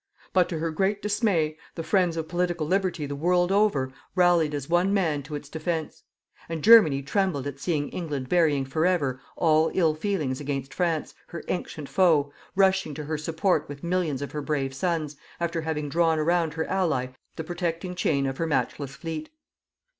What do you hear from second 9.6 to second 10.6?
ill feelings